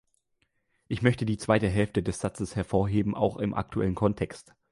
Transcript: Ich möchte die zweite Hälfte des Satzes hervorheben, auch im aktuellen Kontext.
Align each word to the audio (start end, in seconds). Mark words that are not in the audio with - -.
Ich 0.87 1.03
möchte 1.03 1.27
die 1.27 1.37
zweite 1.37 1.69
Hälfte 1.69 2.01
des 2.01 2.17
Satzes 2.19 2.55
hervorheben, 2.55 3.13
auch 3.13 3.37
im 3.37 3.53
aktuellen 3.53 3.93
Kontext. 3.93 4.55